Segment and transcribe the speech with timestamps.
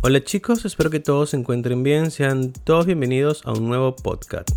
[0.00, 4.48] Hola chicos, espero que todos se encuentren bien, sean todos bienvenidos a un nuevo podcast.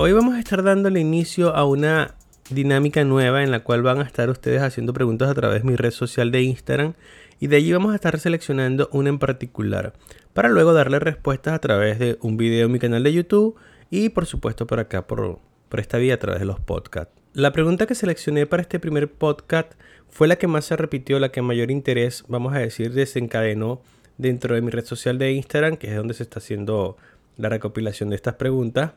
[0.00, 2.16] Hoy vamos a estar dándole inicio a una
[2.50, 5.76] dinámica nueva en la cual van a estar ustedes haciendo preguntas a través de mi
[5.76, 6.94] red social de Instagram
[7.38, 9.92] y de allí vamos a estar seleccionando una en particular
[10.34, 13.54] para luego darle respuestas a través de un video en mi canal de YouTube
[13.90, 15.38] y por supuesto por acá por,
[15.68, 17.14] por esta vía a través de los podcasts.
[17.36, 19.70] La pregunta que seleccioné para este primer podcast
[20.08, 23.82] fue la que más se repitió, la que mayor interés, vamos a decir, desencadenó
[24.16, 26.96] dentro de mi red social de Instagram, que es donde se está haciendo
[27.36, 28.92] la recopilación de estas preguntas,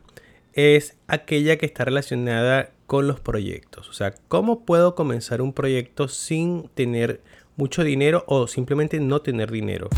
[0.54, 3.90] es aquella que está relacionada con los proyectos.
[3.90, 7.20] O sea, ¿cómo puedo comenzar un proyecto sin tener
[7.56, 9.90] mucho dinero o simplemente no tener dinero?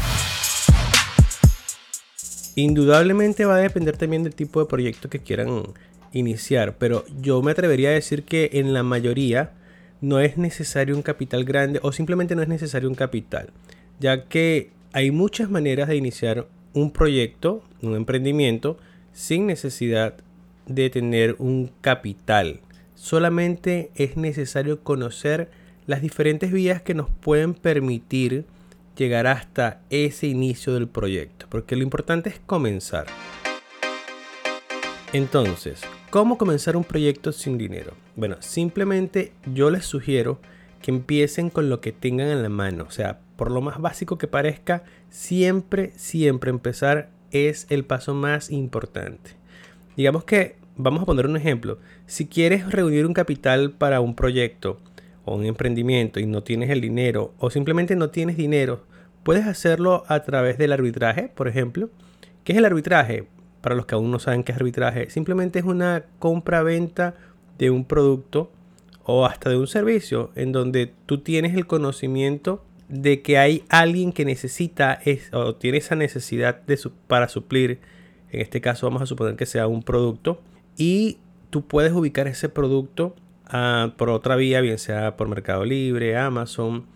[2.56, 5.62] Indudablemente va a depender también del tipo de proyecto que quieran
[6.12, 9.52] iniciar, pero yo me atrevería a decir que en la mayoría
[10.00, 13.50] no es necesario un capital grande o simplemente no es necesario un capital,
[14.00, 18.78] ya que hay muchas maneras de iniciar un proyecto, un emprendimiento,
[19.12, 20.16] sin necesidad
[20.66, 22.60] de tener un capital.
[22.94, 25.50] Solamente es necesario conocer
[25.86, 28.44] las diferentes vías que nos pueden permitir
[28.96, 33.06] llegar hasta ese inicio del proyecto, porque lo importante es comenzar.
[35.12, 35.82] Entonces,
[36.12, 37.94] ¿cómo comenzar un proyecto sin dinero?
[38.16, 40.38] Bueno, simplemente yo les sugiero
[40.82, 42.84] que empiecen con lo que tengan en la mano.
[42.86, 48.50] O sea, por lo más básico que parezca, siempre, siempre empezar es el paso más
[48.50, 49.30] importante.
[49.96, 54.80] Digamos que, vamos a poner un ejemplo, si quieres reunir un capital para un proyecto
[55.24, 58.84] o un emprendimiento y no tienes el dinero o simplemente no tienes dinero,
[59.22, 61.88] puedes hacerlo a través del arbitraje, por ejemplo.
[62.44, 63.28] ¿Qué es el arbitraje?
[63.62, 67.14] Para los que aún no saben qué es arbitraje, simplemente es una compra-venta
[67.58, 68.50] de un producto
[69.04, 74.12] o hasta de un servicio en donde tú tienes el conocimiento de que hay alguien
[74.12, 75.00] que necesita
[75.32, 77.80] o tiene esa necesidad de para suplir,
[78.30, 80.42] en este caso vamos a suponer que sea un producto,
[80.76, 81.18] y
[81.50, 83.14] tú puedes ubicar ese producto
[83.46, 86.86] ah, por otra vía, bien sea por Mercado Libre, Amazon,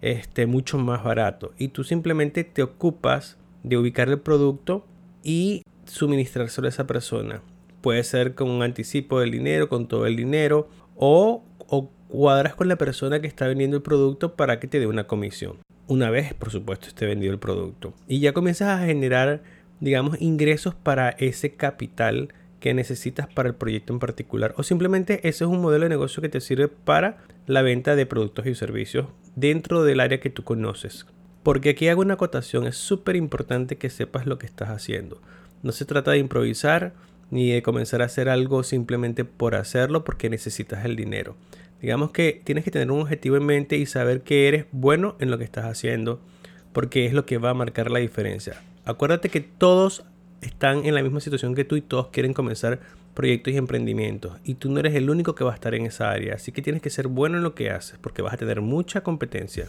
[0.00, 1.52] este, mucho más barato.
[1.58, 4.86] Y tú simplemente te ocupas de ubicar el producto
[5.22, 7.42] y suministrárselo a esa persona.
[7.80, 12.68] Puede ser con un anticipo del dinero, con todo el dinero, o, o cuadras con
[12.68, 15.58] la persona que está vendiendo el producto para que te dé una comisión.
[15.88, 17.94] Una vez, por supuesto, esté vendido el producto.
[18.08, 19.42] Y ya comienzas a generar,
[19.80, 24.54] digamos, ingresos para ese capital que necesitas para el proyecto en particular.
[24.56, 28.06] O simplemente ese es un modelo de negocio que te sirve para la venta de
[28.06, 31.06] productos y servicios dentro del área que tú conoces.
[31.44, 35.22] Porque aquí hago una acotación, es súper importante que sepas lo que estás haciendo.
[35.62, 36.94] No se trata de improvisar
[37.30, 41.36] ni de comenzar a hacer algo simplemente por hacerlo porque necesitas el dinero.
[41.80, 45.30] Digamos que tienes que tener un objetivo en mente y saber que eres bueno en
[45.30, 46.20] lo que estás haciendo
[46.72, 48.62] porque es lo que va a marcar la diferencia.
[48.84, 50.04] Acuérdate que todos
[50.40, 52.80] están en la misma situación que tú y todos quieren comenzar
[53.14, 56.10] proyectos y emprendimientos y tú no eres el único que va a estar en esa
[56.10, 58.60] área, así que tienes que ser bueno en lo que haces porque vas a tener
[58.60, 59.66] mucha competencia.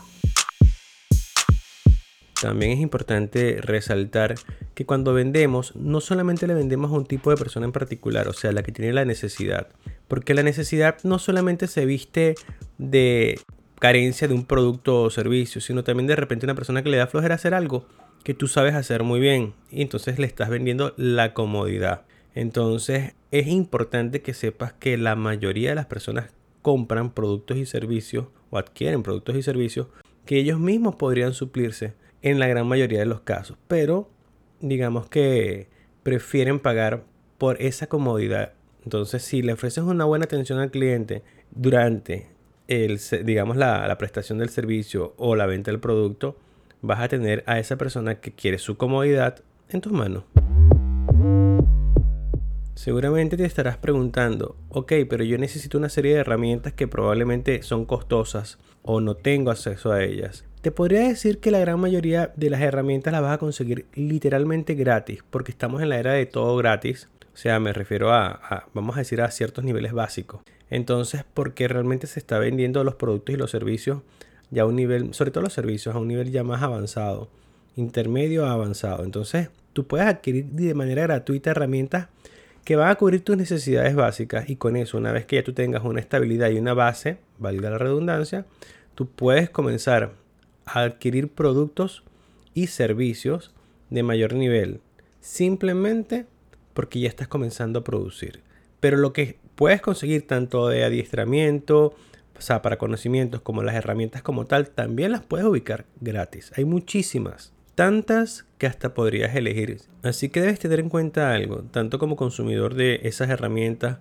[2.41, 4.35] También es importante resaltar
[4.75, 8.33] que cuando vendemos, no solamente le vendemos a un tipo de persona en particular, o
[8.33, 9.67] sea, la que tiene la necesidad,
[10.07, 12.35] porque la necesidad no solamente se viste
[12.77, 13.39] de
[13.79, 17.07] carencia de un producto o servicio, sino también de repente una persona que le da
[17.07, 17.85] flojera hacer algo
[18.23, 22.01] que tú sabes hacer muy bien y entonces le estás vendiendo la comodidad.
[22.35, 26.31] Entonces es importante que sepas que la mayoría de las personas
[26.61, 29.87] compran productos y servicios o adquieren productos y servicios
[30.25, 31.93] que ellos mismos podrían suplirse
[32.29, 33.57] en la gran mayoría de los casos.
[33.67, 34.09] Pero
[34.59, 35.69] digamos que
[36.03, 37.03] prefieren pagar
[37.38, 38.53] por esa comodidad.
[38.83, 42.27] Entonces, si le ofreces una buena atención al cliente durante
[42.67, 46.37] el, digamos, la, la prestación del servicio o la venta del producto,
[46.81, 50.23] vas a tener a esa persona que quiere su comodidad en tus manos.
[52.75, 57.85] Seguramente te estarás preguntando, ok, pero yo necesito una serie de herramientas que probablemente son
[57.85, 60.46] costosas o no tengo acceso a ellas.
[60.61, 64.73] Te podría decir que la gran mayoría de las herramientas las vas a conseguir literalmente
[64.73, 67.07] gratis, porque estamos en la era de todo gratis.
[67.33, 70.41] O sea, me refiero a, vamos a decir, a ciertos niveles básicos.
[70.71, 74.01] Entonces, porque realmente se está vendiendo los productos y los servicios
[74.49, 77.29] ya a un nivel, sobre todo los servicios, a un nivel ya más avanzado,
[77.75, 79.03] intermedio a avanzado.
[79.03, 82.07] Entonces, tú puedes adquirir de manera gratuita herramientas
[82.63, 85.53] que van a cubrir tus necesidades básicas y con eso, una vez que ya tú
[85.53, 88.45] tengas una estabilidad y una base, valga la redundancia,
[88.95, 90.13] tú puedes comenzar
[90.67, 92.03] adquirir productos
[92.53, 93.53] y servicios
[93.90, 94.81] de mayor nivel,
[95.19, 96.25] simplemente
[96.73, 98.41] porque ya estás comenzando a producir.
[98.79, 101.96] Pero lo que puedes conseguir tanto de adiestramiento,
[102.37, 106.52] o sea, para conocimientos como las herramientas como tal, también las puedes ubicar gratis.
[106.55, 109.81] Hay muchísimas, tantas que hasta podrías elegir.
[110.03, 113.99] Así que debes tener en cuenta algo, tanto como consumidor de esas herramientas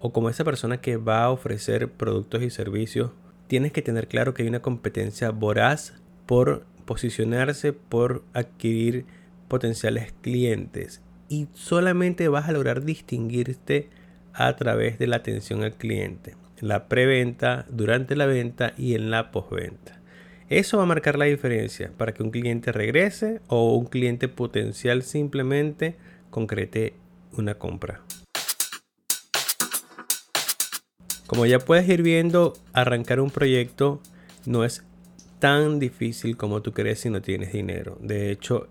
[0.00, 3.10] o como esa persona que va a ofrecer productos y servicios,
[3.48, 5.94] tienes que tener claro que hay una competencia voraz
[6.28, 9.06] por posicionarse, por adquirir
[9.48, 13.88] potenciales clientes y solamente vas a lograr distinguirte
[14.34, 19.30] a través de la atención al cliente, la preventa, durante la venta y en la
[19.30, 20.02] postventa.
[20.50, 25.04] Eso va a marcar la diferencia para que un cliente regrese o un cliente potencial
[25.04, 25.96] simplemente
[26.28, 26.92] concrete
[27.32, 28.02] una compra.
[31.26, 34.02] Como ya puedes ir viendo, arrancar un proyecto
[34.44, 34.84] no es
[35.38, 37.98] tan difícil como tú crees si no tienes dinero.
[38.00, 38.68] De hecho,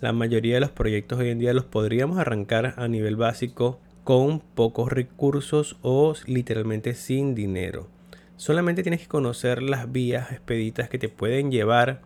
[0.00, 4.40] la mayoría de los proyectos hoy en día los podríamos arrancar a nivel básico con
[4.40, 7.88] pocos recursos o literalmente sin dinero.
[8.36, 12.00] Solamente tienes que conocer las vías expeditas que te pueden llevar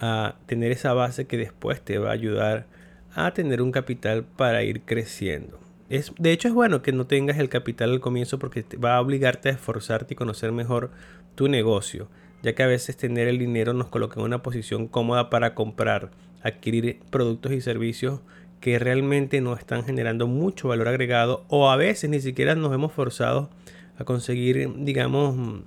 [0.00, 2.66] a tener esa base que después te va a ayudar
[3.14, 5.58] a tener un capital para ir creciendo.
[5.88, 8.96] Es, de hecho es bueno que no tengas el capital al comienzo porque te va
[8.96, 10.90] a obligarte a esforzarte y conocer mejor
[11.36, 12.08] tu negocio,
[12.46, 16.12] ya que a veces tener el dinero nos coloca en una posición cómoda para comprar,
[16.44, 18.20] adquirir productos y servicios
[18.60, 22.92] que realmente no están generando mucho valor agregado o a veces ni siquiera nos hemos
[22.92, 23.50] forzado
[23.98, 25.64] a conseguir, digamos,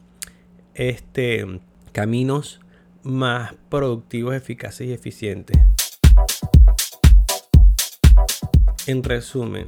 [0.73, 1.59] este,
[1.91, 2.61] caminos
[3.03, 5.59] más productivos, eficaces y eficientes.
[8.87, 9.67] En resumen,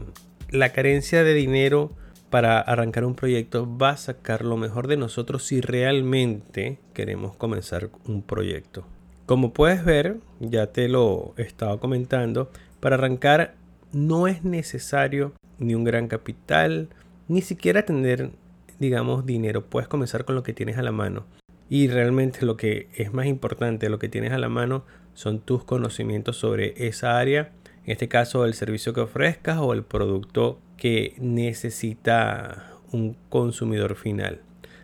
[0.49, 1.91] la carencia de dinero
[2.31, 7.89] para arrancar un proyecto va a sacar lo mejor de nosotros si realmente queremos comenzar
[8.07, 8.87] un proyecto.
[9.27, 12.49] Como puedes ver, ya te lo he estado comentando,
[12.79, 13.55] para arrancar
[13.91, 16.89] no es necesario ni un gran capital,
[17.27, 18.31] ni siquiera tener,
[18.79, 19.65] digamos, dinero.
[19.65, 21.25] Puedes comenzar con lo que tienes a la mano.
[21.69, 25.63] Y realmente lo que es más importante, lo que tienes a la mano, son tus
[25.65, 27.51] conocimientos sobre esa área.
[27.85, 34.41] En este caso, el servicio que ofrezcas o el producto que necesita un consumidor final.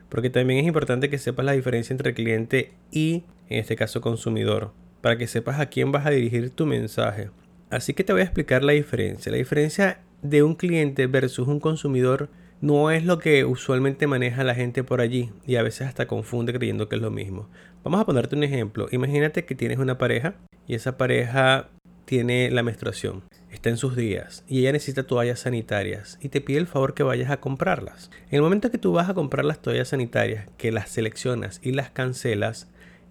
[0.09, 4.71] Porque también es importante que sepas la diferencia entre cliente y, en este caso, consumidor.
[5.01, 7.29] Para que sepas a quién vas a dirigir tu mensaje.
[7.69, 9.31] Así que te voy a explicar la diferencia.
[9.31, 12.29] La diferencia de un cliente versus un consumidor
[12.61, 16.53] no es lo que usualmente maneja la gente por allí y a veces hasta confunde
[16.53, 17.50] creyendo que es lo mismo.
[17.83, 18.88] Vamos a ponerte un ejemplo.
[18.91, 20.35] Imagínate que tienes una pareja
[20.65, 21.69] y esa pareja
[22.07, 26.57] tiene la menstruación, está en sus días y ella necesita toallas sanitarias y te pide
[26.57, 28.09] el favor que vayas a comprarlas.
[28.30, 31.74] En el momento que tú vas a comprar las toallas sanitarias, que las seleccionas y
[31.74, 32.69] las cancelas,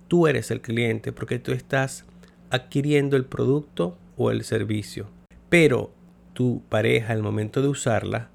[0.08, 2.06] tú eres el cliente porque tú estás
[2.48, 5.10] adquiriendo el producto o el servicio.
[5.50, 5.92] Pero
[6.32, 8.31] tu pareja al momento de usarla,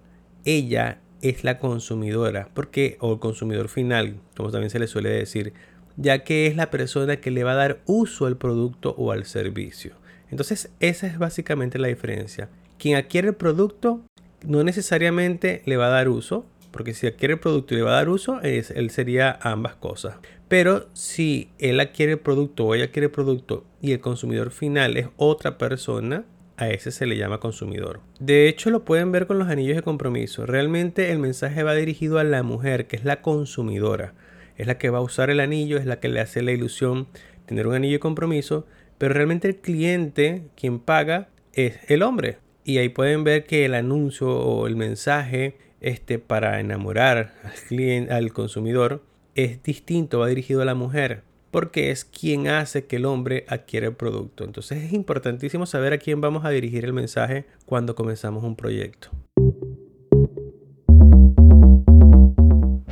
[0.45, 5.53] ella es la consumidora, porque o el consumidor final, como también se le suele decir,
[5.97, 9.25] ya que es la persona que le va a dar uso al producto o al
[9.25, 10.00] servicio.
[10.31, 12.49] Entonces, esa es básicamente la diferencia.
[12.79, 14.01] Quien adquiere el producto
[14.45, 17.91] no necesariamente le va a dar uso, porque si adquiere el producto y le va
[17.91, 20.15] a dar uso, es, él sería ambas cosas.
[20.47, 24.97] Pero si él adquiere el producto o ella adquiere el producto y el consumidor final
[24.97, 26.25] es otra persona,
[26.57, 28.01] a ese se le llama consumidor.
[28.19, 30.45] De hecho, lo pueden ver con los anillos de compromiso.
[30.45, 34.13] Realmente el mensaje va dirigido a la mujer, que es la consumidora.
[34.57, 37.07] Es la que va a usar el anillo, es la que le hace la ilusión
[37.47, 38.67] tener un anillo de compromiso,
[39.01, 42.37] pero realmente el cliente, quien paga, es el hombre.
[42.63, 48.13] Y ahí pueden ver que el anuncio o el mensaje este, para enamorar al, cliente,
[48.13, 49.01] al consumidor
[49.33, 53.87] es distinto, va dirigido a la mujer, porque es quien hace que el hombre adquiera
[53.87, 54.43] el producto.
[54.43, 59.09] Entonces es importantísimo saber a quién vamos a dirigir el mensaje cuando comenzamos un proyecto.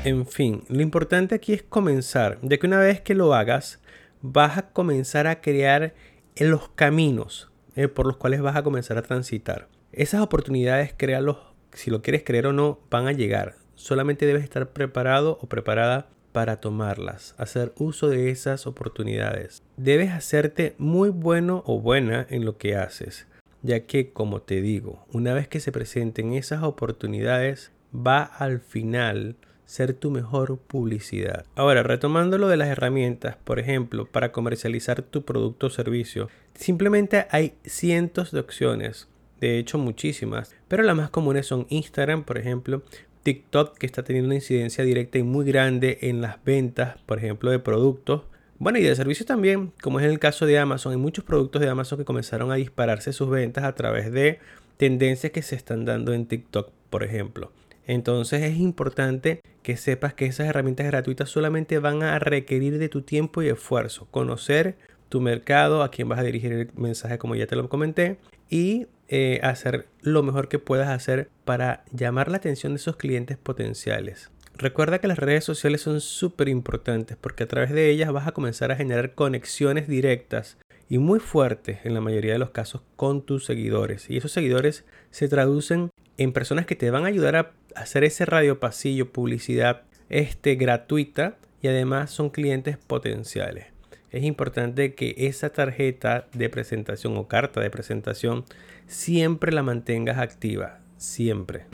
[0.04, 3.80] En fin, lo importante aquí es comenzar, ya que una vez que lo hagas,
[4.22, 5.94] vas a comenzar a crear
[6.38, 9.68] los caminos eh, por los cuales vas a comenzar a transitar.
[9.92, 11.38] Esas oportunidades, créalos
[11.74, 13.56] si lo quieres creer o no, van a llegar.
[13.76, 19.64] Solamente debes estar preparado o preparada para tomarlas, hacer uso de esas oportunidades.
[19.78, 23.28] Debes hacerte muy bueno o buena en lo que haces,
[23.62, 29.38] ya que, como te digo, una vez que se presenten esas oportunidades, va al final
[29.70, 31.46] ser tu mejor publicidad.
[31.56, 37.28] Ahora, retomando lo de las herramientas, por ejemplo, para comercializar tu producto o servicio, simplemente
[37.30, 39.08] hay cientos de opciones
[39.40, 42.82] de hecho muchísimas, pero las más comunes son Instagram, por ejemplo,
[43.22, 47.52] TikTok, que está teniendo una incidencia directa y muy grande en las ventas, por ejemplo,
[47.52, 48.24] de productos.
[48.58, 51.70] Bueno, y de servicios también, como es el caso de Amazon, hay muchos productos de
[51.70, 54.40] Amazon que comenzaron a dispararse sus ventas a través de
[54.78, 57.52] tendencias que se están dando en TikTok, por ejemplo.
[57.90, 63.02] Entonces es importante que sepas que esas herramientas gratuitas solamente van a requerir de tu
[63.02, 64.08] tiempo y esfuerzo.
[64.12, 64.78] Conocer
[65.10, 68.18] tu mercado, a quién vas a dirigir el mensaje como ya te lo comenté
[68.50, 73.38] y eh, hacer lo mejor que puedas hacer para llamar la atención de esos clientes
[73.38, 74.32] potenciales.
[74.56, 78.34] Recuerda que las redes sociales son súper importantes porque a través de ellas vas a
[78.34, 80.58] comenzar a generar conexiones directas
[80.90, 84.10] y muy fuertes en la mayoría de los casos con tus seguidores.
[84.10, 88.26] Y esos seguidores se traducen en personas que te van a ayudar a hacer ese
[88.26, 93.66] radio pasillo, publicidad este, gratuita y además son clientes potenciales
[94.12, 98.44] es importante que esa tarjeta de presentación o carta de presentación
[98.88, 101.66] siempre la mantengas activa, siempre.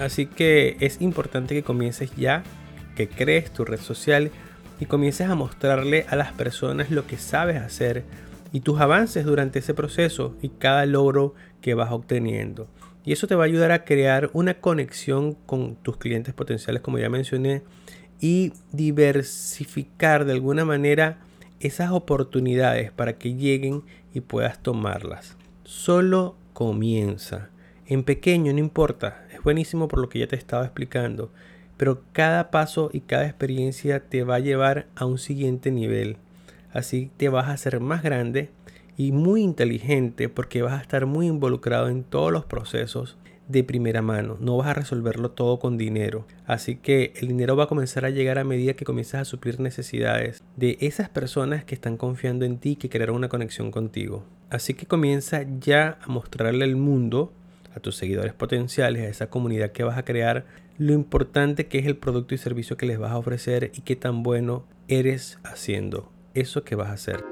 [0.00, 2.42] Así que es importante que comiences ya,
[2.96, 4.32] que crees tu red social
[4.80, 8.02] y comiences a mostrarle a las personas lo que sabes hacer
[8.52, 12.68] y tus avances durante ese proceso y cada logro que vas obteniendo.
[13.04, 16.98] Y eso te va a ayudar a crear una conexión con tus clientes potenciales, como
[16.98, 17.62] ya mencioné,
[18.20, 21.18] y diversificar de alguna manera
[21.58, 25.36] esas oportunidades para que lleguen y puedas tomarlas.
[25.64, 27.48] Solo comienza.
[27.86, 29.26] En pequeño, no importa.
[29.32, 31.32] Es buenísimo por lo que ya te estaba explicando.
[31.76, 36.16] Pero cada paso y cada experiencia te va a llevar a un siguiente nivel.
[36.72, 38.50] Así te vas a hacer más grande
[38.96, 43.16] y muy inteligente porque vas a estar muy involucrado en todos los procesos
[43.48, 44.36] de primera mano.
[44.40, 46.26] No vas a resolverlo todo con dinero.
[46.46, 49.60] Así que el dinero va a comenzar a llegar a medida que comienzas a suplir
[49.60, 54.24] necesidades de esas personas que están confiando en ti, que crearon una conexión contigo.
[54.50, 57.32] Así que comienza ya a mostrarle al mundo,
[57.74, 60.44] a tus seguidores potenciales, a esa comunidad que vas a crear,
[60.78, 63.96] lo importante que es el producto y servicio que les vas a ofrecer y qué
[63.96, 67.31] tan bueno eres haciendo eso que vas a hacer.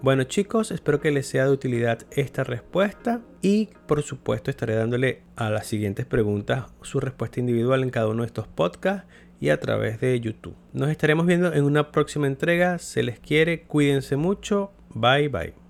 [0.00, 5.22] Bueno chicos, espero que les sea de utilidad esta respuesta y por supuesto estaré dándole
[5.34, 9.08] a las siguientes preguntas su respuesta individual en cada uno de estos podcasts
[9.40, 10.56] y a través de YouTube.
[10.72, 15.67] Nos estaremos viendo en una próxima entrega, se les quiere, cuídense mucho, bye bye.